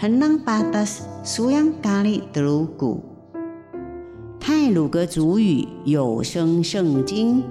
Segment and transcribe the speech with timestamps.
[0.00, 3.04] henang patas suyang kali telugu。
[4.40, 7.44] 泰鲁格族语有声圣经。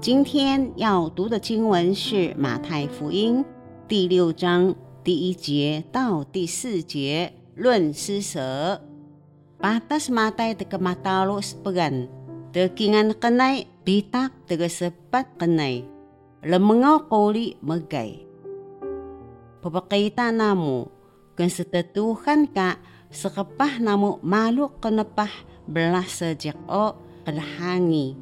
[0.00, 3.44] 今天要读的经文是马太福音
[3.86, 8.80] 第六章第一节到第四节，论施舍。
[9.60, 12.08] Patas matai teka matalo sepegan,
[12.48, 15.84] tekingan kenai bitak teka sepat kenai,
[16.40, 18.24] lemengaw koli megay.
[19.60, 20.88] Papakita namo,
[21.36, 22.80] kung setetuhan ka,
[23.12, 25.30] sekepah namo maluk kenepah
[25.68, 26.96] belas sejak o
[27.28, 28.16] kelahangi.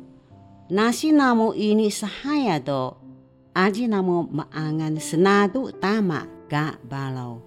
[0.67, 2.99] Nasi namo ini sahaya do,
[3.55, 7.39] aji namo maangan senadu tama ga balau.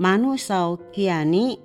[0.00, 1.60] Manusaw kiani,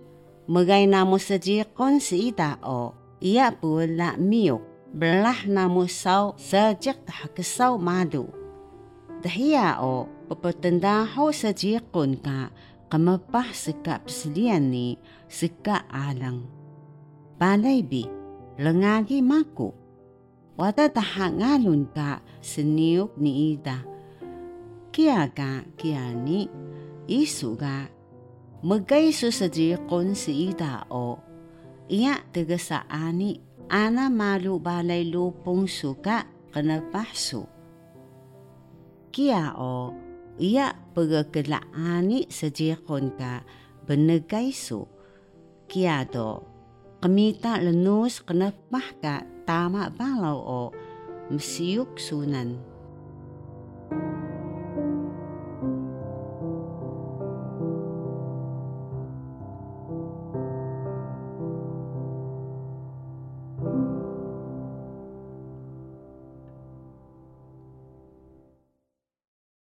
[0.52, 2.36] magay namo sajikon si
[2.68, 8.28] o, iya pula miyok, belah namo saw sejak hakesaw madu.
[9.20, 12.52] Dahiya o, papatandaho sajikon ka,
[12.88, 14.96] kamapah sika peslian ni,
[15.28, 16.48] sika alang.
[17.36, 18.08] Balay bi,
[18.60, 19.80] lengagi maku
[20.60, 23.80] wata tahangalun ka seniuk ni ida.
[24.92, 26.52] Kia ka kia ni
[27.08, 27.88] isu ka
[28.60, 31.16] magay susaji kon si ida o
[31.90, 37.50] iya taga sa ani ana malu balay lupong suka kanapahsu.
[39.10, 39.94] Kia o
[40.38, 43.42] iya pagkakalaani sa jikon ka
[43.90, 44.86] benegay su.
[45.66, 46.46] Kia do
[47.02, 49.16] kamita lenus kanapah ka
[49.50, 50.64] tama balau o
[51.34, 52.79] msiuk sunan.